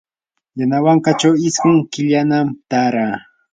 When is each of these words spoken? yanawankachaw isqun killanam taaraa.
yanawankachaw 0.59 1.33
isqun 1.47 1.77
killanam 1.93 2.47
taaraa. 2.69 3.15